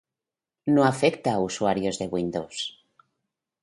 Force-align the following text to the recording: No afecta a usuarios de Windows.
No 0.75 0.83
afecta 0.85 1.31
a 1.35 1.39
usuarios 1.51 1.99
de 2.01 2.07
Windows. 2.15 2.59